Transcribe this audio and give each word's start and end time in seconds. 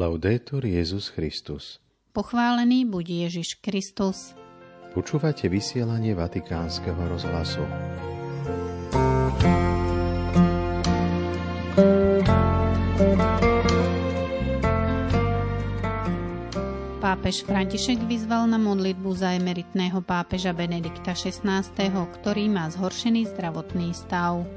Laudetur 0.00 0.64
Jezus 0.64 1.12
Christus. 1.12 1.76
Pochválený 2.16 2.88
buď 2.88 3.28
Ježiš 3.28 3.60
Kristus. 3.60 4.32
Počúvate 4.96 5.44
vysielanie 5.52 6.16
Vatikánskeho 6.16 7.04
rozhlasu. 7.04 7.60
Pápež 17.04 17.44
František 17.44 18.00
vyzval 18.08 18.48
na 18.48 18.56
modlitbu 18.56 19.12
za 19.12 19.36
emeritného 19.36 20.00
pápeža 20.00 20.56
Benedikta 20.56 21.12
XVI, 21.12 21.60
ktorý 22.24 22.48
má 22.48 22.72
zhoršený 22.72 23.36
zdravotný 23.36 23.92
stav. 23.92 24.48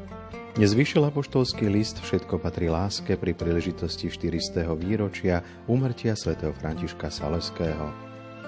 Dnes 0.54 0.78
vyšiel 0.78 1.10
apoštolský 1.10 1.66
list 1.66 1.98
Všetko 1.98 2.38
patrí 2.38 2.70
láske 2.70 3.18
pri 3.18 3.34
príležitosti 3.34 4.06
400. 4.06 4.70
výročia 4.78 5.42
umrtia 5.66 6.14
svätého 6.14 6.54
Františka 6.54 7.10
Saleského. 7.10 7.90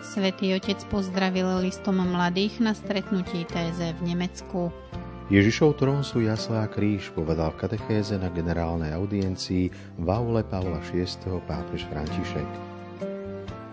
Svetý 0.05 0.53
otec 0.53 0.77
pozdravil 0.93 1.65
listom 1.65 1.97
mladých 1.97 2.61
na 2.61 2.77
stretnutí 2.77 3.49
TZ 3.49 3.97
v 3.97 4.01
Nemecku. 4.05 4.69
Ježišov 5.33 5.81
trón 5.81 6.05
sú 6.05 6.21
jaslá 6.21 6.69
kríž, 6.69 7.09
povedal 7.09 7.49
v 7.57 7.65
katechéze 7.65 8.21
na 8.21 8.29
generálnej 8.29 8.93
audiencii 8.93 9.73
v 9.97 10.05
aule 10.05 10.45
Pavla 10.45 10.85
VI. 10.85 11.09
pápež 11.49 11.89
František. 11.89 12.49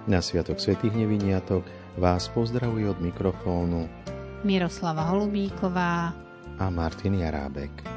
Na 0.09 0.25
Sviatok 0.25 0.57
Svetých 0.57 0.97
neviniatok 0.97 1.69
vás 2.01 2.33
pozdravuje 2.33 2.89
od 2.89 2.97
mikrofónu 2.97 3.93
Miroslava 4.41 5.05
Holubíková 5.13 6.17
a 6.57 6.65
Martin 6.73 7.21
Jarábek. 7.21 7.92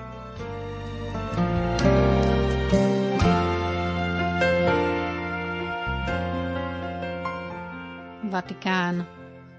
Vatikán. 8.35 9.07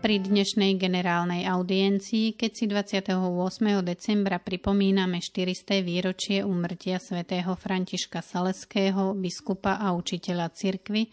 Pri 0.05 0.21
dnešnej 0.21 0.77
generálnej 0.77 1.49
audiencii, 1.49 2.37
keď 2.37 2.51
si 2.53 2.65
28. 2.69 3.09
decembra 3.81 4.37
pripomíname 4.37 5.25
400. 5.25 5.81
výročie 5.81 6.45
úmrtia 6.45 7.01
svätého 7.01 7.57
Františka 7.57 8.21
Saleského, 8.21 9.17
biskupa 9.17 9.81
a 9.81 9.97
učiteľa 9.97 10.53
cirkvy, 10.53 11.09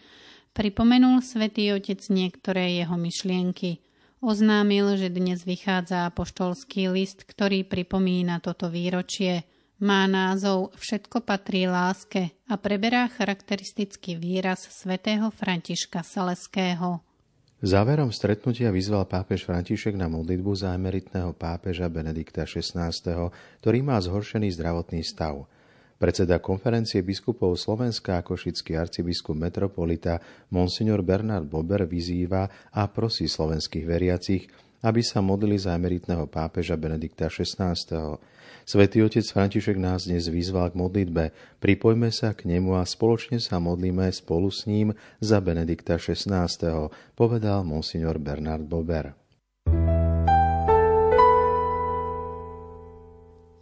pripomenul 0.52 1.24
svätý 1.24 1.72
Otec 1.72 2.04
niektoré 2.12 2.84
jeho 2.84 3.00
myšlienky. 3.00 3.80
Oznámil, 4.20 5.00
že 5.00 5.08
dnes 5.08 5.48
vychádza 5.48 6.12
apoštolský 6.12 6.92
list, 6.92 7.24
ktorý 7.24 7.64
pripomína 7.64 8.44
toto 8.44 8.68
výročie. 8.68 9.48
Má 9.80 10.04
názov 10.04 10.76
Všetko 10.76 11.24
patrí 11.24 11.64
láske 11.72 12.36
a 12.44 12.60
preberá 12.60 13.08
charakteristický 13.08 14.20
výraz 14.20 14.68
svätého 14.68 15.32
Františka 15.32 16.04
Saleského. 16.04 17.13
Záverom 17.64 18.12
stretnutia 18.12 18.76
vyzval 18.76 19.08
pápež 19.08 19.48
František 19.48 19.96
na 19.96 20.12
modlitbu 20.12 20.52
za 20.52 20.76
emeritného 20.76 21.32
pápeža 21.32 21.88
Benedikta 21.88 22.44
XVI, 22.44 22.92
ktorý 23.64 23.80
má 23.80 23.96
zhoršený 24.04 24.52
zdravotný 24.52 25.00
stav. 25.00 25.48
Predseda 25.96 26.44
konferencie 26.44 27.00
biskupov 27.00 27.56
Slovenska 27.56 28.20
a 28.20 28.26
košický 28.28 28.76
arcibiskup 28.76 29.40
metropolita 29.40 30.20
Monsignor 30.52 31.08
Bernard 31.08 31.48
Bober 31.48 31.88
vyzýva 31.88 32.52
a 32.76 32.84
prosí 32.92 33.32
slovenských 33.32 33.88
veriacich, 33.88 34.44
aby 34.84 35.00
sa 35.00 35.24
modlili 35.24 35.56
za 35.56 35.72
emeritného 35.80 36.28
pápeža 36.28 36.76
Benedikta 36.76 37.32
XVI. 37.32 37.80
Svetý 38.64 39.04
otec 39.04 39.28
František 39.28 39.76
nás 39.76 40.08
dnes 40.08 40.32
vyzval 40.32 40.72
k 40.72 40.80
modlitbe. 40.80 41.36
Pripojme 41.60 42.08
sa 42.16 42.32
k 42.32 42.48
nemu 42.48 42.80
a 42.80 42.88
spoločne 42.88 43.44
sa 43.44 43.60
modlíme 43.60 44.08
spolu 44.08 44.48
s 44.48 44.64
ním 44.72 44.96
za 45.20 45.44
Benedikta 45.44 46.00
XVI. 46.00 46.48
povedal 47.12 47.68
monsignor 47.68 48.24
Bernard 48.24 48.64
Bober. 48.64 49.12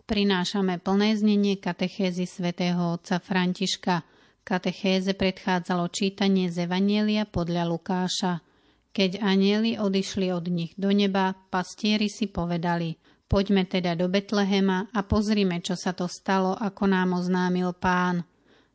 Prinášame 0.06 0.78
plné 0.78 1.18
znenie 1.18 1.58
katechézy 1.58 2.30
svätého 2.30 2.94
otca 2.94 3.18
Františka. 3.18 4.06
Katechéze 4.46 5.18
predchádzalo 5.18 5.90
čítanie 5.90 6.54
z 6.54 6.70
Evanielia 6.70 7.26
podľa 7.26 7.66
Lukáša. 7.66 8.46
Keď 8.94 9.18
anieli 9.24 9.82
odišli 9.82 10.30
od 10.30 10.46
nich 10.52 10.78
do 10.78 10.94
neba, 10.94 11.34
pastieri 11.50 12.06
si 12.06 12.30
povedali– 12.30 12.94
Poďme 13.32 13.64
teda 13.64 13.96
do 13.96 14.12
Betlehema 14.12 14.92
a 14.92 15.08
pozrime, 15.08 15.64
čo 15.64 15.80
sa 15.80 15.96
to 15.96 16.12
stalo, 16.12 16.52
ako 16.52 16.84
nám 16.84 17.16
oznámil 17.16 17.72
pán. 17.72 18.28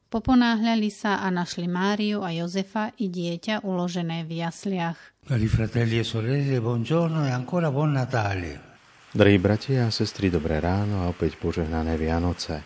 Poponáhľali 0.09 0.89
sa 0.89 1.21
a 1.21 1.29
našli 1.29 1.69
Máriu 1.69 2.25
a 2.25 2.33
Jozefa 2.33 2.89
i 2.97 3.13
dieťa 3.13 3.69
uložené 3.69 4.25
v 4.25 4.41
jasliach. 4.41 4.97
E 5.29 5.29
e. 5.29 5.37
Drahí 9.13 9.37
bratia 9.37 9.85
a 9.85 9.93
sestry, 9.93 10.33
dobré 10.33 10.57
ráno 10.57 11.05
a 11.05 11.13
opäť 11.13 11.37
požehnané 11.37 12.01
Vianoce. 12.01 12.65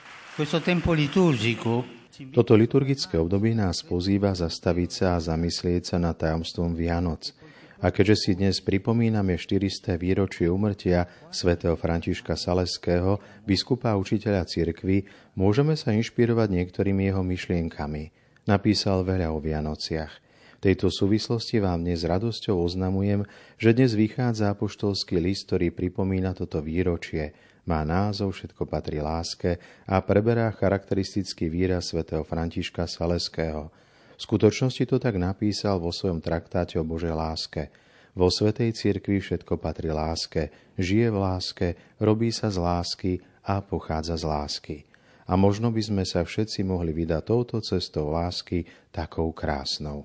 Toto 2.31 2.55
liturgické 2.55 3.19
obdobie 3.19 3.59
nás 3.59 3.83
pozýva 3.83 4.31
zastaviť 4.31 4.91
sa 4.95 5.19
a 5.19 5.21
zamyslieť 5.35 5.91
sa 5.91 5.99
nad 5.99 6.15
tajomstvom 6.15 6.71
Vianoc– 6.79 7.35
a 7.81 7.89
keďže 7.89 8.17
si 8.17 8.31
dnes 8.37 8.61
pripomíname 8.61 9.41
400. 9.41 9.97
výročie 9.97 10.53
umrtia 10.53 11.09
svätého 11.33 11.81
Františka 11.81 12.37
Saleského, 12.37 13.17
biskupa 13.49 13.97
a 13.97 14.01
učiteľa 14.01 14.45
cirkvy, 14.45 15.09
môžeme 15.33 15.73
sa 15.81 15.97
inšpirovať 15.97 16.49
niektorými 16.53 17.09
jeho 17.09 17.25
myšlienkami. 17.25 18.13
Napísal 18.45 19.01
veľa 19.09 19.33
o 19.33 19.41
Vianociach. 19.41 20.13
V 20.61 20.69
tejto 20.69 20.93
súvislosti 20.93 21.57
vám 21.57 21.81
dnes 21.81 22.05
radosťou 22.05 22.61
oznamujem, 22.61 23.25
že 23.57 23.73
dnes 23.73 23.97
vychádza 23.97 24.53
apoštolský 24.53 25.17
list, 25.17 25.49
ktorý 25.49 25.73
pripomína 25.73 26.37
toto 26.37 26.61
výročie. 26.61 27.33
Má 27.65 27.81
názov 27.89 28.37
Všetko 28.37 28.69
patrí 28.69 29.01
láske 29.01 29.57
a 29.89 30.05
preberá 30.05 30.53
charakteristický 30.53 31.49
výraz 31.49 31.97
svätého 31.97 32.29
Františka 32.29 32.85
Saleského– 32.85 33.73
v 34.21 34.29
skutočnosti 34.29 34.85
to 34.85 35.01
tak 35.01 35.17
napísal 35.17 35.81
vo 35.81 35.89
svojom 35.89 36.21
traktáte 36.21 36.77
o 36.77 36.85
Božej 36.85 37.17
láske. 37.17 37.73
Vo 38.13 38.29
Svetej 38.29 38.77
cirkvi 38.77 39.17
všetko 39.17 39.57
patrí 39.57 39.89
láske, 39.89 40.53
žije 40.77 41.09
v 41.09 41.17
láske, 41.17 41.69
robí 41.97 42.29
sa 42.29 42.53
z 42.53 42.61
lásky 42.61 43.13
a 43.49 43.65
pochádza 43.65 44.21
z 44.21 44.25
lásky. 44.29 44.77
A 45.25 45.41
možno 45.41 45.73
by 45.73 45.81
sme 45.81 46.05
sa 46.05 46.21
všetci 46.21 46.61
mohli 46.69 46.93
vydať 46.93 47.23
touto 47.25 47.65
cestou 47.65 48.13
lásky 48.13 48.69
takou 48.93 49.33
krásnou. 49.33 50.05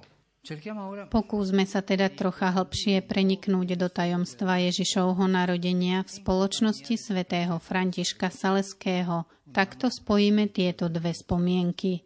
Pokúsme 1.11 1.67
sa 1.67 1.83
teda 1.83 2.07
trocha 2.07 2.55
hlbšie 2.55 3.03
preniknúť 3.03 3.75
do 3.75 3.91
tajomstva 3.91 4.63
Ježišovho 4.63 5.27
narodenia 5.27 6.07
v 6.07 6.09
spoločnosti 6.23 6.95
svätého 6.95 7.59
Františka 7.59 8.31
Saleského. 8.31 9.27
Takto 9.51 9.91
spojíme 9.91 10.47
tieto 10.55 10.87
dve 10.87 11.11
spomienky. 11.11 12.05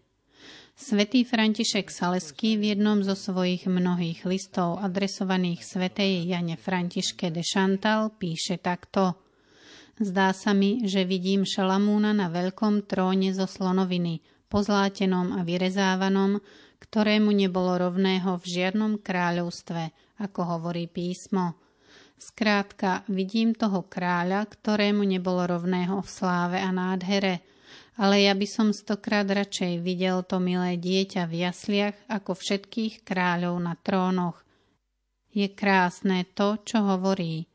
Svetý 0.80 1.28
František 1.28 1.92
Saleský 1.92 2.56
v 2.56 2.72
jednom 2.72 3.04
zo 3.04 3.12
svojich 3.12 3.68
mnohých 3.68 4.24
listov 4.24 4.80
adresovaných 4.80 5.60
svetej 5.60 6.24
Jane 6.24 6.56
Františke 6.56 7.28
de 7.36 7.44
Chantal 7.44 8.16
píše 8.16 8.56
takto. 8.64 9.20
Zdá 10.00 10.32
sa 10.32 10.56
mi, 10.56 10.88
že 10.88 11.04
vidím 11.04 11.44
Šalamúna 11.44 12.16
na 12.16 12.32
veľkom 12.32 12.88
tróne 12.88 13.36
zo 13.36 13.44
slonoviny, 13.44 14.24
pozlátenom 14.48 15.36
a 15.36 15.44
vyrezávanom, 15.44 16.40
ktorému 16.80 17.28
nebolo 17.28 17.76
rovného 17.76 18.40
v 18.40 18.46
žiadnom 18.48 19.04
kráľovstve, 19.04 20.16
ako 20.24 20.40
hovorí 20.48 20.88
písmo. 20.88 21.60
Skrátka, 22.16 23.04
vidím 23.12 23.52
toho 23.52 23.84
kráľa, 23.84 24.48
ktorému 24.48 25.04
nebolo 25.04 25.44
rovného 25.44 26.00
v 26.00 26.08
sláve 26.08 26.56
a 26.56 26.72
nádhere– 26.72 27.44
ale 28.00 28.24
ja 28.24 28.32
by 28.32 28.48
som 28.48 28.72
stokrát 28.72 29.28
radšej 29.28 29.84
videl 29.84 30.24
to 30.24 30.40
milé 30.40 30.80
dieťa 30.80 31.28
v 31.28 31.44
jasliach 31.44 31.98
ako 32.08 32.32
všetkých 32.32 33.04
kráľov 33.04 33.60
na 33.60 33.76
trónoch. 33.76 34.40
Je 35.36 35.52
krásne 35.52 36.24
to, 36.32 36.56
čo 36.64 36.80
hovorí. 36.80 37.52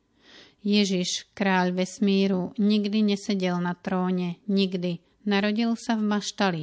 Ježiš, 0.60 1.32
kráľ 1.32 1.72
vesmíru, 1.72 2.52
nikdy 2.60 3.16
nesedel 3.16 3.56
na 3.56 3.72
tróne, 3.72 4.36
nikdy. 4.44 5.00
Narodil 5.24 5.72
sa 5.80 5.96
v 5.96 6.04
maštali. 6.04 6.62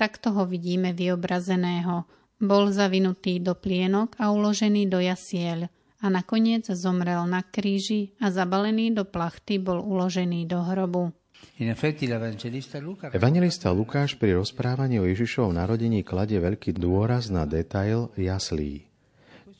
Takto 0.00 0.32
ho 0.32 0.48
vidíme 0.48 0.96
vyobrazeného. 0.96 2.08
Bol 2.40 2.72
zavinutý 2.72 3.36
do 3.36 3.52
plienok 3.52 4.16
a 4.16 4.32
uložený 4.32 4.88
do 4.88 4.96
jasiel 4.96 5.68
a 6.00 6.06
nakoniec 6.08 6.64
zomrel 6.72 7.28
na 7.28 7.44
kríži 7.44 8.16
a 8.16 8.32
zabalený 8.32 8.96
do 8.96 9.04
plachty 9.04 9.60
bol 9.60 9.84
uložený 9.84 10.48
do 10.48 10.64
hrobu. 10.64 11.12
Evangelista 13.12 13.68
Lukáš 13.68 14.16
pri 14.16 14.40
rozprávaní 14.40 14.96
o 14.96 15.04
Ježišovom 15.04 15.52
narodení 15.52 16.00
kladie 16.00 16.40
veľký 16.40 16.72
dôraz 16.72 17.28
na 17.28 17.44
detail 17.44 18.08
jaslí. 18.16 18.88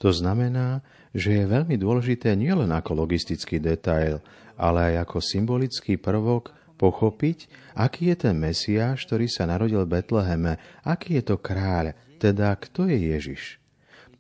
To 0.01 0.09
znamená, 0.09 0.81
že 1.13 1.43
je 1.43 1.45
veľmi 1.45 1.77
dôležité 1.77 2.33
nielen 2.33 2.73
ako 2.73 3.05
logistický 3.05 3.61
detail, 3.61 4.25
ale 4.57 4.97
aj 4.97 5.05
ako 5.05 5.19
symbolický 5.21 6.01
prvok 6.01 6.57
pochopiť, 6.81 7.53
aký 7.77 8.17
je 8.17 8.17
ten 8.17 8.33
Mesiáš, 8.33 9.05
ktorý 9.05 9.29
sa 9.29 9.45
narodil 9.45 9.85
v 9.85 10.01
Betleheme, 10.01 10.57
aký 10.81 11.21
je 11.21 11.25
to 11.29 11.37
kráľ, 11.37 11.93
Teda 12.17 12.53
kto 12.57 12.89
je 12.89 13.13
Ježiš? 13.17 13.61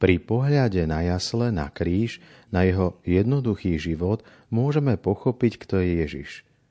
Pri 0.01 0.17
pohľade 0.17 0.85
na 0.89 1.05
jasle, 1.05 1.53
na 1.53 1.69
kríž, 1.69 2.25
na 2.49 2.65
jeho 2.65 2.97
jednoduchý 3.05 3.77
život 3.77 4.25
môžeme 4.49 4.97
pochopiť, 4.97 5.61
kto 5.61 5.85
je 5.85 5.91
Ježiš. 6.05 6.31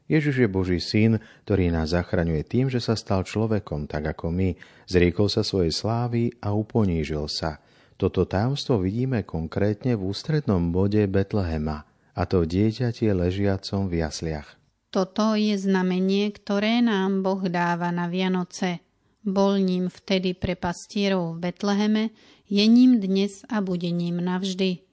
Ježiš 0.09 0.41
je 0.41 0.49
Boží 0.49 0.81
syn, 0.81 1.21
ktorý 1.45 1.69
nás 1.69 1.93
zachraňuje 1.93 2.41
tým, 2.41 2.65
že 2.65 2.81
sa 2.81 2.97
stal 2.97 3.21
človekom, 3.21 3.85
tak 3.85 4.17
ako 4.17 4.33
my, 4.33 4.57
zriekol 4.89 5.29
sa 5.29 5.45
svojej 5.45 5.69
slávy 5.69 6.33
a 6.41 6.49
uponížil 6.49 7.29
sa. 7.29 7.61
Toto 7.93 8.25
tajomstvo 8.25 8.81
vidíme 8.81 9.21
konkrétne 9.21 9.93
v 9.93 10.09
ústrednom 10.09 10.73
bode 10.73 11.05
Betlehema, 11.05 11.85
a 12.17 12.21
to 12.25 12.41
v 12.41 12.49
dieťati 12.49 13.05
ležiacom 13.13 13.85
v 13.85 14.01
jasliach. 14.01 14.57
Toto 14.89 15.37
je 15.37 15.53
znamenie, 15.53 16.33
ktoré 16.33 16.81
nám 16.81 17.21
Boh 17.21 17.45
dáva 17.45 17.93
na 17.93 18.09
Vianoce. 18.09 18.81
Bol 19.21 19.61
ním 19.61 19.93
vtedy 19.93 20.33
pre 20.33 20.57
pastierov 20.57 21.37
v 21.37 21.53
Betleheme, 21.53 22.09
je 22.49 22.65
ním 22.65 22.97
dnes 22.97 23.45
a 23.45 23.61
bude 23.61 23.93
ním 23.93 24.17
navždy. 24.25 24.88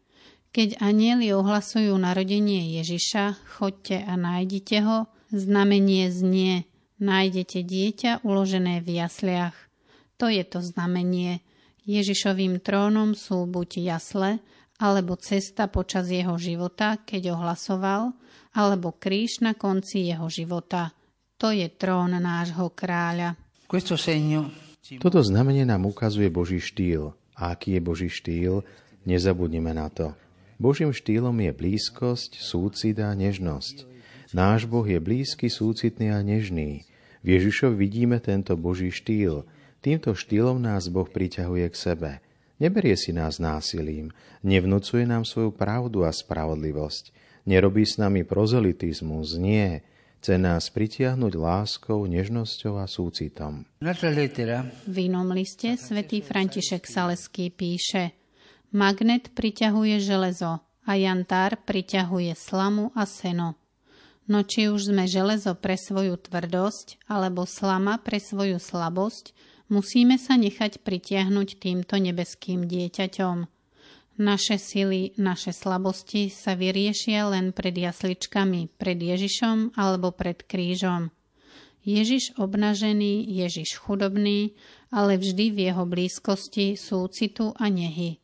Keď 0.57 0.81
anieli 0.81 1.37
ohlasujú 1.37 1.93
narodenie 2.01 2.81
Ježiša, 2.81 3.37
chodte 3.61 4.01
a 4.01 4.17
nájdite 4.17 4.81
ho, 4.89 5.05
znamenie 5.29 6.09
znie, 6.09 6.65
nájdete 6.97 7.61
dieťa 7.61 8.25
uložené 8.25 8.81
v 8.81 9.05
jasliach. 9.05 9.53
To 10.17 10.33
je 10.33 10.41
to 10.49 10.65
znamenie. 10.65 11.45
Ježišovým 11.85 12.65
trónom 12.65 13.13
sú 13.13 13.45
buď 13.45 13.85
jasle, 13.85 14.41
alebo 14.81 15.21
cesta 15.21 15.69
počas 15.69 16.09
jeho 16.09 16.41
života, 16.41 17.05
keď 17.05 17.37
ohlasoval, 17.37 18.17
alebo 18.57 18.97
kríž 18.97 19.45
na 19.45 19.53
konci 19.53 20.09
jeho 20.09 20.33
života. 20.33 20.97
To 21.37 21.53
je 21.53 21.69
trón 21.69 22.17
nášho 22.17 22.73
kráľa. 22.73 23.37
Toto 25.05 25.21
znamenie 25.21 25.69
nám 25.69 25.85
ukazuje 25.85 26.33
Boží 26.33 26.65
štýl. 26.65 27.13
A 27.37 27.53
aký 27.53 27.77
je 27.77 27.81
Boží 27.85 28.09
štýl, 28.09 28.65
nezabudnime 29.05 29.77
na 29.77 29.93
to. 29.93 30.17
Božím 30.57 30.89
štýlom 30.93 31.37
je 31.37 31.53
blízkosť, 31.53 32.41
súcit 32.41 32.97
a 32.97 33.13
nežnosť. 33.13 33.85
Náš 34.33 34.65
Boh 34.65 34.85
je 34.89 34.97
blízky, 34.97 35.53
súcitný 35.53 36.11
a 36.13 36.25
nežný. 36.25 36.89
V 37.21 37.37
Ježišovi 37.37 37.77
vidíme 37.77 38.17
tento 38.25 38.57
Boží 38.57 38.89
štýl. 38.89 39.45
Týmto 39.85 40.17
štýlom 40.17 40.57
nás 40.57 40.89
Boh 40.89 41.07
priťahuje 41.07 41.67
k 41.69 41.77
sebe. 41.77 42.11
Neberie 42.57 42.97
si 42.97 43.13
nás 43.13 43.37
násilím, 43.37 44.17
nevnúcuje 44.41 45.05
nám 45.05 45.29
svoju 45.29 45.53
pravdu 45.53 46.09
a 46.09 46.11
spravodlivosť, 46.11 47.13
nerobí 47.45 47.85
s 47.85 48.01
nami 48.01 48.25
prozelitizmus, 48.25 49.37
nie. 49.37 49.85
Chce 50.25 50.41
nás 50.41 50.73
pritiahnuť 50.73 51.37
láskou, 51.37 52.03
nežnosťou 52.09 52.81
a 52.81 52.89
súcitom. 52.89 53.63
V 54.89 54.97
inom 54.97 55.29
liste 55.37 55.77
svätý 55.77 56.25
František 56.25 56.83
Saleský 56.89 57.53
píše 57.53 58.26
Magnet 58.75 59.31
priťahuje 59.31 60.03
železo 60.03 60.59
a 60.87 60.93
jantár 60.99 61.59
priťahuje 61.63 62.35
slamu 62.35 62.91
a 62.99 63.07
seno. 63.07 63.55
No 64.27 64.43
či 64.43 64.67
už 64.67 64.91
sme 64.91 65.07
železo 65.07 65.55
pre 65.55 65.79
svoju 65.79 66.19
tvrdosť 66.19 67.07
alebo 67.07 67.47
slama 67.47 68.03
pre 68.03 68.19
svoju 68.19 68.59
slabosť, 68.59 69.31
musíme 69.71 70.19
sa 70.19 70.35
nechať 70.35 70.83
pritiahnuť 70.83 71.63
týmto 71.63 71.95
nebeským 71.95 72.67
dieťaťom. 72.67 73.47
Naše 74.17 74.57
sily, 74.59 75.15
naše 75.21 75.53
slabosti 75.55 76.33
sa 76.33 76.59
vyriešia 76.59 77.29
len 77.31 77.53
pred 77.53 77.77
jasličkami, 77.77 78.75
pred 78.81 78.99
Ježišom 78.99 79.77
alebo 79.79 80.11
pred 80.11 80.43
krížom. 80.43 81.15
Ježiš 81.87 82.35
obnažený, 82.35 83.31
Ježiš 83.31 83.79
chudobný, 83.79 84.59
ale 84.91 85.23
vždy 85.23 85.55
v 85.55 85.59
jeho 85.71 85.87
blízkosti 85.87 86.75
súcitu 86.75 87.55
a 87.55 87.71
nehy. 87.71 88.19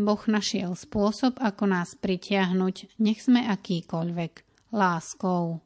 Boh 0.00 0.20
našiel 0.26 0.72
spôsob, 0.72 1.36
ako 1.38 1.68
nás 1.68 1.92
pritiahnuť, 1.94 2.96
nech 2.98 3.20
sme 3.20 3.44
akýkoľvek, 3.46 4.32
láskou. 4.72 5.60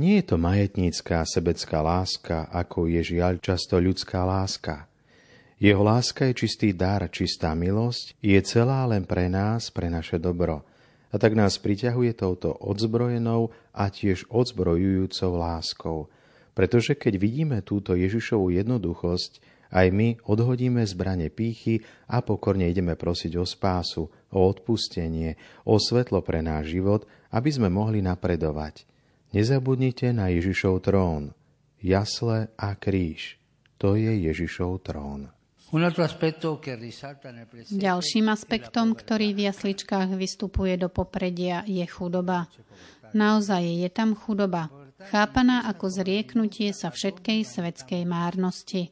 Nie 0.00 0.24
je 0.24 0.32
to 0.32 0.36
majetnícká 0.40 1.22
sebecká 1.28 1.84
láska, 1.84 2.48
ako 2.50 2.88
je 2.88 3.14
žiaľ 3.16 3.38
často 3.38 3.76
ľudská 3.76 4.24
láska. 4.24 4.90
Jeho 5.60 5.84
láska 5.84 6.24
je 6.32 6.40
čistý 6.40 6.72
dar, 6.72 7.04
čistá 7.12 7.52
milosť, 7.52 8.16
je 8.24 8.40
celá 8.40 8.88
len 8.88 9.04
pre 9.04 9.28
nás, 9.28 9.68
pre 9.68 9.92
naše 9.92 10.16
dobro. 10.16 10.64
A 11.12 11.20
tak 11.20 11.36
nás 11.36 11.60
priťahuje 11.60 12.16
touto 12.16 12.56
odzbrojenou 12.64 13.52
a 13.76 13.92
tiež 13.92 14.24
odzbrojujúcou 14.32 15.32
láskou. 15.36 15.98
Pretože 16.56 16.96
keď 16.96 17.14
vidíme 17.20 17.58
túto 17.60 17.92
Ježišovú 17.92 18.56
jednoduchosť, 18.56 19.59
aj 19.70 19.86
my 19.94 20.18
odhodíme 20.26 20.82
zbrane 20.82 21.30
pýchy 21.30 21.82
a 22.10 22.20
pokorne 22.20 22.66
ideme 22.66 22.98
prosiť 22.98 23.32
o 23.38 23.46
spásu, 23.46 24.10
o 24.10 24.38
odpustenie, 24.46 25.38
o 25.66 25.78
svetlo 25.78 26.22
pre 26.26 26.42
náš 26.42 26.74
život, 26.74 27.06
aby 27.30 27.50
sme 27.50 27.70
mohli 27.70 28.02
napredovať. 28.02 28.86
Nezabudnite 29.30 30.10
na 30.10 30.26
Ježišov 30.34 30.82
trón. 30.82 31.30
Jasle 31.78 32.50
a 32.58 32.74
kríž. 32.74 33.38
To 33.78 33.94
je 33.94 34.10
Ježišov 34.26 34.82
trón. 34.82 35.30
Ďalším 37.70 38.26
aspektom, 38.26 38.86
ktorý 38.90 39.26
v 39.38 39.40
jasličkách 39.46 40.10
vystupuje 40.18 40.74
do 40.74 40.90
popredia, 40.90 41.62
je 41.62 41.86
chudoba. 41.86 42.50
Naozaj 43.14 43.86
je 43.86 43.90
tam 43.94 44.18
chudoba, 44.18 44.66
chápaná 45.14 45.70
ako 45.70 45.86
zrieknutie 45.94 46.74
sa 46.74 46.90
všetkej 46.90 47.46
svetskej 47.46 48.02
márnosti. 48.02 48.90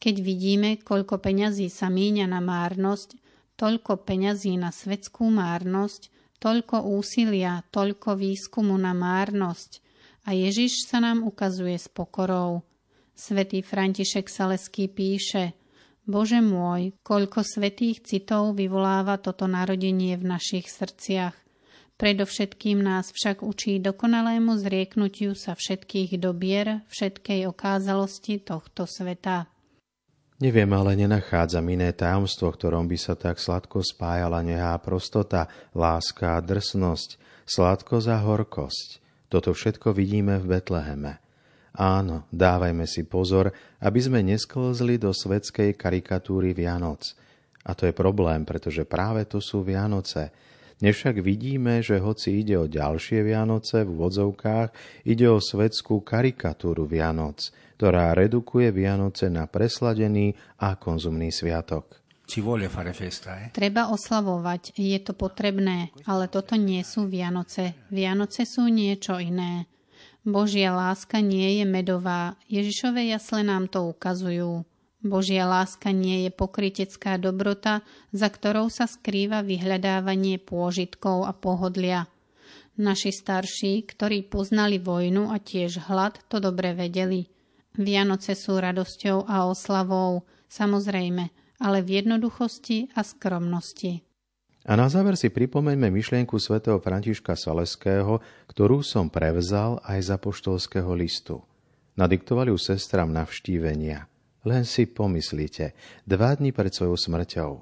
Keď 0.00 0.14
vidíme, 0.24 0.80
koľko 0.80 1.20
peňazí 1.20 1.68
sa 1.68 1.92
míňa 1.92 2.26
na 2.26 2.40
márnosť, 2.40 3.20
toľko 3.60 4.08
peňazí 4.08 4.56
na 4.56 4.72
svetskú 4.72 5.28
márnosť, 5.28 6.08
toľko 6.40 6.88
úsilia, 6.96 7.60
toľko 7.68 8.16
výskumu 8.16 8.74
na 8.80 8.96
márnosť 8.96 9.84
a 10.24 10.32
Ježiš 10.32 10.88
sa 10.88 11.04
nám 11.04 11.20
ukazuje 11.22 11.76
s 11.76 11.92
pokorou. 11.92 12.64
Svetý 13.12 13.60
František 13.60 14.32
Saleský 14.32 14.88
píše– 14.88 15.52
Bože 16.10 16.42
môj, 16.42 16.90
koľko 17.06 17.46
svetých 17.46 18.02
citov 18.02 18.58
vyvoláva 18.58 19.22
toto 19.22 19.46
narodenie 19.46 20.18
v 20.18 20.26
našich 20.26 20.66
srdciach. 20.66 21.38
Predovšetkým 22.00 22.82
nás 22.82 23.14
však 23.14 23.46
učí 23.46 23.78
dokonalému 23.78 24.58
zrieknutiu 24.58 25.38
sa 25.38 25.54
všetkých 25.54 26.18
dobier, 26.18 26.82
všetkej 26.90 27.46
okázalosti 27.46 28.42
tohto 28.42 28.90
sveta. 28.90 29.46
Neviem, 30.40 30.72
ale 30.72 30.96
nenachádzam 30.96 31.68
iné 31.68 31.92
tajomstvo, 31.92 32.48
ktorom 32.48 32.88
by 32.88 32.96
sa 32.96 33.12
tak 33.12 33.36
sladko 33.36 33.84
spájala 33.84 34.40
nehá 34.40 34.72
prostota, 34.80 35.44
láska 35.76 36.40
a 36.40 36.40
drsnosť, 36.40 37.20
sladkosť 37.44 38.08
a 38.08 38.18
horkosť. 38.24 39.04
Toto 39.28 39.52
všetko 39.52 39.92
vidíme 39.92 40.40
v 40.40 40.56
Betleheme. 40.56 41.20
Áno, 41.76 42.24
dávajme 42.32 42.88
si 42.88 43.04
pozor, 43.04 43.52
aby 43.84 44.00
sme 44.00 44.24
nesklzli 44.24 44.96
do 44.96 45.12
svetskej 45.12 45.76
karikatúry 45.76 46.56
Vianoc. 46.56 47.12
A 47.68 47.76
to 47.76 47.84
je 47.84 47.92
problém, 47.92 48.48
pretože 48.48 48.88
práve 48.88 49.28
to 49.28 49.44
sú 49.44 49.60
Vianoce. 49.60 50.32
Nevšak 50.80 51.20
vidíme, 51.20 51.84
že 51.84 52.00
hoci 52.00 52.40
ide 52.40 52.56
o 52.56 52.64
ďalšie 52.64 53.20
Vianoce 53.20 53.84
v 53.84 53.92
vodzovkách, 53.92 54.72
ide 55.04 55.28
o 55.28 55.36
svetskú 55.36 56.00
karikatúru 56.00 56.88
Vianoc, 56.88 57.52
ktorá 57.80 58.12
redukuje 58.12 58.76
Vianoce 58.76 59.32
na 59.32 59.48
presladený 59.48 60.36
a 60.60 60.76
konzumný 60.76 61.32
sviatok. 61.32 61.96
Eh? 62.28 63.48
Treba 63.56 63.88
oslavovať, 63.88 64.76
je 64.76 64.98
to 65.00 65.16
potrebné, 65.16 65.88
ale 66.04 66.28
toto 66.28 66.60
nie 66.60 66.84
sú 66.84 67.08
Vianoce. 67.08 67.88
Vianoce 67.88 68.44
sú 68.44 68.68
niečo 68.68 69.16
iné. 69.16 69.64
Božia 70.20 70.76
láska 70.76 71.24
nie 71.24 71.56
je 71.56 71.64
medová. 71.64 72.36
Ježišové 72.52 73.08
jasle 73.08 73.48
nám 73.48 73.72
to 73.72 73.88
ukazujú. 73.88 74.68
Božia 75.00 75.48
láska 75.48 75.88
nie 75.88 76.28
je 76.28 76.30
pokrytecká 76.36 77.16
dobrota, 77.16 77.80
za 78.12 78.28
ktorou 78.28 78.68
sa 78.68 78.84
skrýva 78.84 79.40
vyhľadávanie 79.40 80.36
pôžitkov 80.36 81.24
a 81.24 81.32
pohodlia. 81.32 82.12
Naši 82.76 83.08
starší, 83.08 83.88
ktorí 83.88 84.28
poznali 84.28 84.76
vojnu 84.76 85.32
a 85.32 85.40
tiež 85.40 85.88
hlad, 85.88 86.20
to 86.28 86.44
dobre 86.44 86.76
vedeli. 86.76 87.39
Vianoce 87.78 88.34
sú 88.34 88.58
radosťou 88.58 89.30
a 89.30 89.46
oslavou, 89.46 90.26
samozrejme, 90.50 91.30
ale 91.62 91.78
v 91.84 92.02
jednoduchosti 92.02 92.90
a 92.96 93.06
skromnosti. 93.06 94.02
A 94.68 94.76
na 94.76 94.92
záver 94.92 95.16
si 95.16 95.32
pripomeňme 95.32 95.88
myšlienku 95.88 96.36
svätého 96.36 96.76
Františka 96.82 97.32
Saleského, 97.32 98.20
ktorú 98.50 98.84
som 98.84 99.08
prevzal 99.08 99.80
aj 99.88 99.98
za 100.12 100.16
poštolského 100.20 100.92
listu. 100.92 101.40
Nadiktovali 101.96 102.52
ju 102.52 102.58
sestram 102.60 103.08
navštívenia. 103.08 104.04
Len 104.44 104.64
si 104.64 104.88
pomyslite, 104.88 105.76
dva 106.08 106.32
dni 106.36 106.52
pred 106.52 106.72
svojou 106.72 106.96
smrťou. 106.96 107.52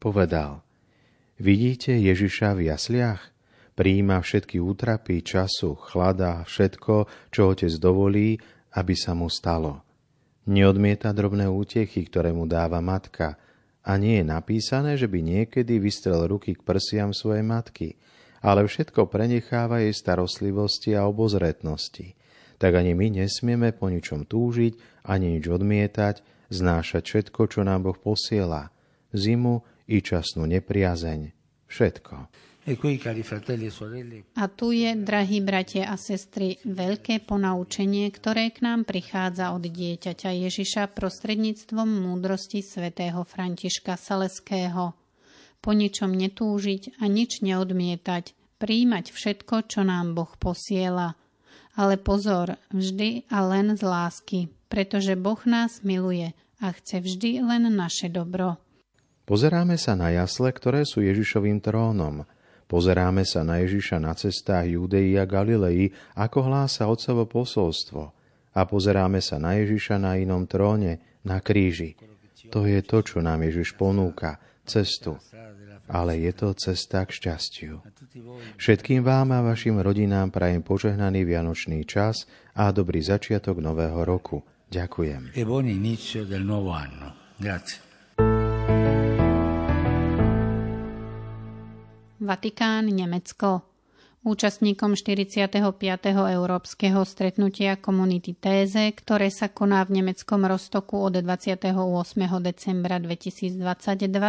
Povedal, 0.00 0.64
vidíte 1.40 1.96
Ježiša 1.96 2.56
v 2.56 2.72
jasliach? 2.72 3.20
Prijíma 3.72 4.20
všetky 4.20 4.60
útrapy, 4.60 5.24
času, 5.24 5.72
chlada, 5.76 6.44
všetko, 6.44 7.08
čo 7.32 7.40
otec 7.52 7.72
dovolí, 7.80 8.36
aby 8.72 8.94
sa 8.96 9.12
mu 9.12 9.28
stalo. 9.28 9.84
Neodmieta 10.48 11.14
drobné 11.14 11.46
útechy, 11.46 12.02
ktoré 12.08 12.34
mu 12.34 12.50
dáva 12.50 12.82
matka, 12.82 13.38
A 13.82 13.98
nie 13.98 14.22
je 14.22 14.26
napísané, 14.26 14.94
že 14.94 15.10
by 15.10 15.18
niekedy 15.18 15.82
vystrel 15.82 16.30
ruky 16.30 16.54
k 16.54 16.62
prsiam 16.62 17.10
svojej 17.10 17.42
matky, 17.42 17.98
ale 18.38 18.62
všetko 18.66 19.10
prenecháva 19.10 19.82
jej 19.82 19.94
starostlivosti 19.94 20.94
a 20.94 21.06
obozretnosti. 21.06 22.14
Tak 22.62 22.78
ani 22.78 22.94
my 22.94 23.22
nesmieme 23.22 23.74
po 23.74 23.90
ničom 23.90 24.22
túžiť, 24.22 25.02
ani 25.02 25.34
nič 25.34 25.50
odmietať, 25.50 26.22
znášať 26.54 27.02
všetko, 27.02 27.50
čo 27.50 27.66
nám 27.66 27.90
Boh 27.90 27.98
posiela. 27.98 28.70
Zimu 29.10 29.66
i 29.90 29.98
časnú 29.98 30.46
nepriazeň. 30.46 31.34
Všetko. 31.66 32.30
E 32.62 32.78
a 34.38 34.44
tu 34.46 34.70
je, 34.70 34.90
drahí 34.94 35.42
bratia 35.42 35.90
a 35.90 35.98
sestry, 35.98 36.62
veľké 36.62 37.26
ponaučenie, 37.26 38.06
ktoré 38.14 38.54
k 38.54 38.62
nám 38.62 38.86
prichádza 38.86 39.50
od 39.50 39.66
dieťaťa 39.66 40.30
Ježiša 40.30 40.94
prostredníctvom 40.94 42.06
múdrosti 42.06 42.62
svätého 42.62 43.26
Františka 43.26 43.98
Saleského. 43.98 44.94
Po 45.58 45.70
ničom 45.74 46.14
netúžiť 46.14 47.02
a 47.02 47.10
nič 47.10 47.42
neodmietať, 47.42 48.30
príjmať 48.62 49.10
všetko, 49.10 49.66
čo 49.66 49.82
nám 49.82 50.14
Boh 50.14 50.30
posiela. 50.38 51.18
Ale 51.74 51.98
pozor, 51.98 52.62
vždy 52.70 53.26
a 53.26 53.42
len 53.42 53.74
z 53.74 53.82
lásky, 53.82 54.40
pretože 54.70 55.18
Boh 55.18 55.42
nás 55.50 55.82
miluje 55.82 56.30
a 56.62 56.70
chce 56.70 57.02
vždy 57.02 57.42
len 57.42 57.66
naše 57.74 58.06
dobro. 58.06 58.54
Pozeráme 59.26 59.74
sa 59.82 59.98
na 59.98 60.14
jasle, 60.14 60.54
ktoré 60.54 60.86
sú 60.86 61.02
Ježišovým 61.02 61.58
trónom– 61.58 62.22
Pozeráme 62.66 63.22
sa 63.28 63.44
na 63.44 63.60
Ježiša 63.60 64.00
na 64.00 64.16
cestách 64.16 64.68
Judei 64.68 65.14
a 65.20 65.28
Galilei, 65.28 65.92
ako 66.16 66.48
hlása 66.48 66.88
Otcovo 66.88 67.28
posolstvo. 67.28 68.12
A 68.52 68.60
pozeráme 68.68 69.20
sa 69.24 69.40
na 69.40 69.56
Ježiša 69.56 69.96
na 69.96 70.16
inom 70.20 70.44
tróne, 70.44 71.20
na 71.24 71.40
kríži. 71.40 71.96
To 72.52 72.68
je 72.68 72.84
to, 72.84 73.00
čo 73.00 73.24
nám 73.24 73.44
Ježiš 73.48 73.76
ponúka, 73.76 74.36
cestu. 74.68 75.16
Ale 75.88 76.20
je 76.20 76.32
to 76.32 76.56
cesta 76.56 77.04
k 77.04 77.10
šťastiu. 77.12 77.84
Všetkým 78.56 79.04
vám 79.04 79.34
a 79.36 79.44
vašim 79.44 79.76
rodinám 79.80 80.32
prajem 80.32 80.64
požehnaný 80.64 81.26
vianočný 81.26 81.84
čas 81.84 82.24
a 82.56 82.72
dobrý 82.72 83.04
začiatok 83.04 83.60
nového 83.60 84.00
roku. 84.04 84.40
Ďakujem. 84.72 85.36
E 85.36 85.44
buon 85.44 85.68
inizio 85.68 86.24
del 86.24 86.48
nuovo 86.48 86.72
anno. 86.72 87.36
Grazie. 87.36 87.91
Vatikán, 92.32 92.88
Nemecko. 92.88 93.60
Účastníkom 94.24 94.96
45. 94.96 95.52
európskeho 96.16 97.04
stretnutia 97.04 97.76
komunity 97.76 98.32
Téze, 98.32 98.88
ktoré 98.88 99.28
sa 99.28 99.52
koná 99.52 99.84
v 99.84 100.00
nemeckom 100.00 100.40
Rostoku 100.48 100.96
od 100.96 101.20
28. 101.20 101.76
decembra 102.40 102.96
2022 103.04 103.60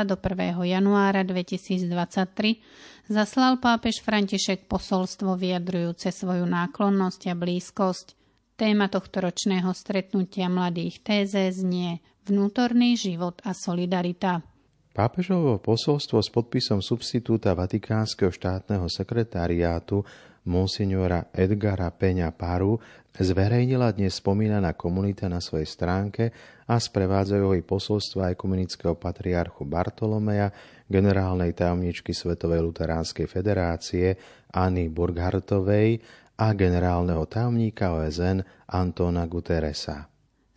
do 0.03 0.19
1. 0.19 0.67
januára 0.67 1.23
2023, 1.23 3.07
zaslal 3.07 3.63
pápež 3.63 4.03
František 4.03 4.67
posolstvo 4.67 5.39
vyjadrujúce 5.39 6.11
svoju 6.11 6.43
náklonnosť 6.43 7.31
a 7.31 7.39
blízkosť. 7.39 8.19
Téma 8.59 8.91
tohto 8.91 9.23
ročného 9.23 9.71
stretnutia 9.71 10.51
mladých 10.51 10.99
Téze 11.07 11.55
znie 11.55 12.03
Vnútorný 12.27 12.99
život 12.99 13.39
a 13.47 13.55
solidarita. 13.55 14.52
Pápežovo 14.93 15.57
posolstvo 15.57 16.21
s 16.21 16.29
podpisom 16.29 16.77
substitúta 16.77 17.57
Vatikánskeho 17.57 18.29
štátneho 18.29 18.85
sekretariátu 18.85 20.05
monsignora 20.45 21.33
Edgara 21.33 21.89
Peňa 21.89 22.29
Paru 22.29 22.77
zverejnila 23.09 23.89
dnes 23.89 24.21
spomínaná 24.21 24.77
komunita 24.77 25.25
na 25.25 25.41
svojej 25.41 25.65
stránke 25.65 26.29
a 26.69 26.77
sprevádzajú 26.77 27.57
jej 27.57 27.65
posolstva 27.65 28.37
ekumenického 28.37 28.93
patriarchu 28.93 29.65
Bartolomeja, 29.65 30.53
generálnej 30.85 31.57
tajomničky 31.57 32.13
Svetovej 32.13 32.61
luteránskej 32.61 33.25
federácie 33.25 34.13
Anny 34.53 34.93
Burghartovej 34.93 36.05
a 36.37 36.53
generálneho 36.53 37.25
tajomníka 37.25 37.97
OSN 37.97 38.45
Antona 38.69 39.25
Guteresa. 39.25 40.12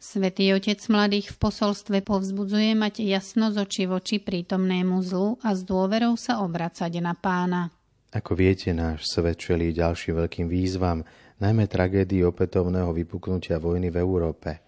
Svetý 0.07 0.55
Otec 0.55 0.79
mladých 0.87 1.35
v 1.35 1.51
posolstve 1.51 1.99
povzbudzuje 1.99 2.79
mať 2.79 3.03
jasno 3.03 3.51
z 3.51 3.59
oči 3.59 3.91
voči 3.91 4.23
prítomnému 4.23 5.03
zlu 5.03 5.35
a 5.43 5.51
s 5.51 5.67
dôverou 5.67 6.15
sa 6.15 6.47
obracať 6.47 7.03
na 7.03 7.19
pána. 7.19 7.75
Ako 8.15 8.39
viete, 8.39 8.71
náš 8.71 9.11
svet 9.11 9.43
čelí 9.43 9.75
ďalším 9.75 10.23
veľkým 10.23 10.47
výzvam, 10.47 11.03
najmä 11.43 11.67
tragédii 11.67 12.23
opätovného 12.23 12.95
vypuknutia 12.95 13.59
vojny 13.59 13.91
v 13.91 13.99
Európe. 13.99 14.63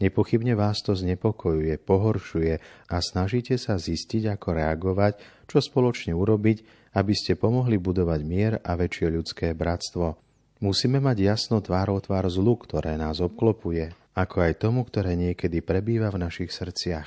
Nepochybne 0.00 0.56
vás 0.56 0.80
to 0.80 0.96
znepokojuje, 0.96 1.76
pohoršuje 1.84 2.54
a 2.88 2.96
snažíte 3.04 3.60
sa 3.60 3.76
zistiť, 3.76 4.40
ako 4.40 4.56
reagovať, 4.56 5.44
čo 5.44 5.60
spoločne 5.60 6.16
urobiť, 6.16 6.88
aby 6.96 7.12
ste 7.12 7.36
pomohli 7.36 7.76
budovať 7.76 8.20
mier 8.24 8.56
a 8.64 8.72
väčšie 8.72 9.12
ľudské 9.12 9.52
bratstvo. 9.52 10.16
Musíme 10.64 10.96
mať 10.96 11.28
jasno 11.28 11.60
tvárou 11.60 12.00
tvár 12.00 12.24
zlu, 12.32 12.56
ktoré 12.56 12.96
nás 12.96 13.20
obklopuje 13.20 14.07
ako 14.18 14.42
aj 14.42 14.58
tomu, 14.58 14.82
ktoré 14.82 15.14
niekedy 15.14 15.62
prebýva 15.62 16.10
v 16.10 16.26
našich 16.26 16.50
srdciach. 16.50 17.06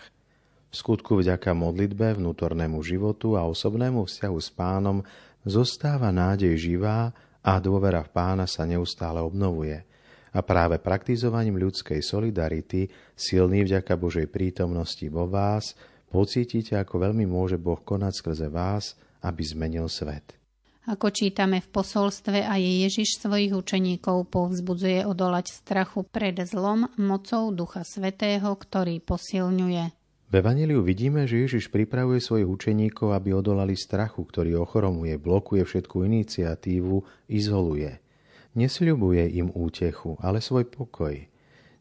V 0.72 0.76
skutku 0.80 1.20
vďaka 1.20 1.52
modlitbe, 1.52 2.16
vnútornému 2.16 2.80
životu 2.80 3.36
a 3.36 3.44
osobnému 3.44 4.08
vzťahu 4.08 4.38
s 4.40 4.50
pánom 4.56 5.04
zostáva 5.44 6.16
nádej 6.16 6.56
živá 6.56 7.12
a 7.44 7.60
dôvera 7.60 8.08
v 8.08 8.16
pána 8.16 8.48
sa 8.48 8.64
neustále 8.64 9.20
obnovuje. 9.20 9.84
A 10.32 10.40
práve 10.40 10.80
praktizovaním 10.80 11.60
ľudskej 11.60 12.00
solidarity, 12.00 12.88
silný 13.20 13.68
vďaka 13.68 14.00
Božej 14.00 14.32
prítomnosti 14.32 15.04
vo 15.12 15.28
vás, 15.28 15.76
pocítite, 16.08 16.80
ako 16.80 17.12
veľmi 17.12 17.28
môže 17.28 17.60
Boh 17.60 17.84
konať 17.84 18.14
skrze 18.16 18.48
vás, 18.48 18.96
aby 19.20 19.44
zmenil 19.44 19.92
svet. 19.92 20.41
Ako 20.90 21.14
čítame 21.14 21.62
v 21.62 21.70
posolstve, 21.70 22.42
aj 22.42 22.58
Ježiš 22.58 23.22
svojich 23.22 23.54
učeníkov 23.54 24.34
povzbudzuje 24.34 25.06
odolať 25.06 25.54
strachu 25.54 26.02
pred 26.10 26.34
zlom 26.42 26.90
mocou 26.98 27.54
Ducha 27.54 27.86
Svetého, 27.86 28.50
ktorý 28.58 28.98
posilňuje. 28.98 29.84
V 30.32 30.34
Evangeliu 30.34 30.82
vidíme, 30.82 31.30
že 31.30 31.46
Ježiš 31.46 31.70
pripravuje 31.70 32.18
svojich 32.18 32.50
učeníkov, 32.50 33.14
aby 33.14 33.30
odolali 33.30 33.78
strachu, 33.78 34.26
ktorý 34.26 34.58
ochromuje, 34.58 35.22
blokuje 35.22 35.62
všetku 35.62 36.02
iniciatívu, 36.02 37.30
izoluje. 37.30 38.02
Nesľubuje 38.58 39.38
im 39.38 39.54
útechu, 39.54 40.18
ale 40.18 40.42
svoj 40.42 40.66
pokoj. 40.66 41.14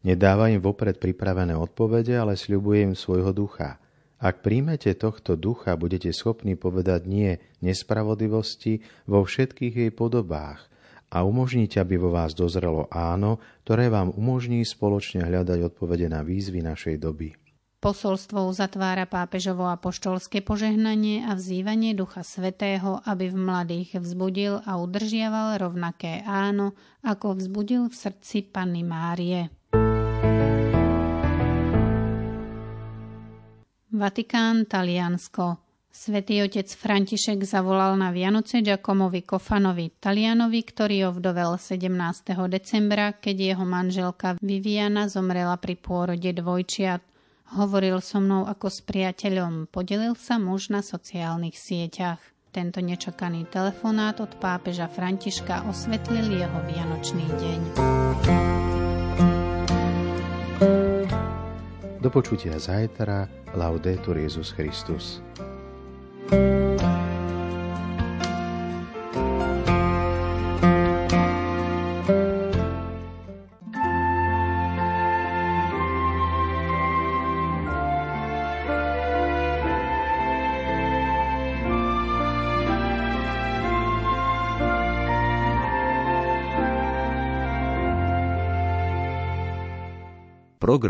Nedáva 0.05 0.53
im 0.53 0.61
vopred 0.61 1.01
pripravené 1.01 1.57
odpovede, 1.57 2.21
ale 2.21 2.37
sľubuje 2.37 2.93
im 2.93 2.95
svojho 2.99 3.33
ducha– 3.33 3.77
ak 4.21 4.45
príjmete 4.45 4.93
tohto 4.93 5.35
ducha, 5.35 5.81
budete 5.81 6.13
schopní 6.13 6.55
povedať 6.55 7.09
nie 7.09 7.41
nespravodlivosti 7.65 8.85
vo 9.09 9.25
všetkých 9.25 9.75
jej 9.89 9.91
podobách 9.91 10.69
a 11.11 11.27
umožniť, 11.27 11.81
aby 11.81 11.97
vo 11.97 12.15
vás 12.15 12.37
dozrelo 12.37 12.87
áno, 12.93 13.43
ktoré 13.67 13.91
vám 13.91 14.15
umožní 14.15 14.63
spoločne 14.63 15.27
hľadať 15.27 15.73
odpovede 15.73 16.07
na 16.07 16.23
výzvy 16.23 16.63
našej 16.63 16.97
doby. 17.01 17.35
Posolstvo 17.81 18.45
uzatvára 18.45 19.09
pápežovo 19.09 19.65
apoštolské 19.73 20.45
požehnanie 20.45 21.25
a 21.25 21.33
vzývanie 21.33 21.97
Ducha 21.97 22.21
Svetého, 22.21 23.01
aby 23.09 23.33
v 23.33 23.41
mladých 23.41 24.05
vzbudil 24.05 24.61
a 24.69 24.77
udržiaval 24.77 25.57
rovnaké 25.57 26.21
áno, 26.29 26.77
ako 27.01 27.41
vzbudil 27.41 27.89
v 27.89 27.95
srdci 27.97 28.45
Panny 28.53 28.85
Márie. 28.85 29.49
Vatikán, 34.01 34.65
Taliansko. 34.65 35.61
Svetý 35.93 36.41
otec 36.41 36.65
František 36.73 37.45
zavolal 37.45 38.01
na 38.01 38.09
Vianoce 38.09 38.65
Giacomovi 38.65 39.29
Kofanovi, 39.29 39.93
Talianovi, 40.01 40.65
ktorý 40.65 41.13
ovdovel 41.13 41.61
17. 41.61 42.33
decembra, 42.49 43.13
keď 43.13 43.37
jeho 43.53 43.65
manželka 43.69 44.41
Viviana 44.41 45.05
zomrela 45.05 45.61
pri 45.61 45.77
pôrode 45.77 46.33
dvojčiat. 46.33 47.05
Hovoril 47.61 48.01
so 48.01 48.25
mnou 48.25 48.49
ako 48.49 48.73
s 48.73 48.81
priateľom, 48.81 49.69
podelil 49.69 50.17
sa 50.17 50.41
muž 50.41 50.73
na 50.73 50.81
sociálnych 50.81 51.61
sieťach. 51.61 52.25
Tento 52.57 52.81
nečakaný 52.81 53.53
telefonát 53.53 54.17
od 54.25 54.33
pápeža 54.41 54.89
Františka 54.89 55.69
osvetlil 55.69 56.41
jeho 56.41 56.59
vianočný 56.73 57.27
deň. 57.37 57.61
Do 62.01 62.09
počutia 62.09 62.57
zajtra. 62.57 63.29
Laudetur 63.53 64.17
Jezus 64.17 64.57
Christus. 64.57 65.21
program 90.71 90.89